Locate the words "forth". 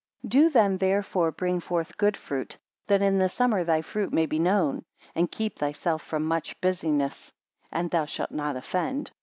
1.59-1.95